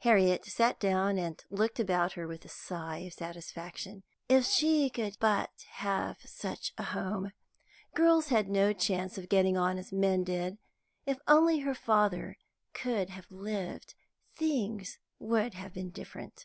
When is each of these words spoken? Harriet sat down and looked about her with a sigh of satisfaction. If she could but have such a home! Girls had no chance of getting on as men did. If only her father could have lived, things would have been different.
Harriet 0.00 0.44
sat 0.44 0.78
down 0.78 1.16
and 1.16 1.42
looked 1.48 1.80
about 1.80 2.12
her 2.12 2.26
with 2.28 2.44
a 2.44 2.50
sigh 2.50 2.98
of 2.98 3.14
satisfaction. 3.14 4.02
If 4.28 4.44
she 4.44 4.90
could 4.90 5.16
but 5.18 5.50
have 5.70 6.18
such 6.20 6.74
a 6.76 6.82
home! 6.82 7.32
Girls 7.94 8.28
had 8.28 8.50
no 8.50 8.74
chance 8.74 9.16
of 9.16 9.30
getting 9.30 9.56
on 9.56 9.78
as 9.78 9.90
men 9.90 10.22
did. 10.22 10.58
If 11.06 11.16
only 11.26 11.60
her 11.60 11.74
father 11.74 12.36
could 12.74 13.08
have 13.08 13.30
lived, 13.32 13.94
things 14.34 14.98
would 15.18 15.54
have 15.54 15.72
been 15.72 15.88
different. 15.88 16.44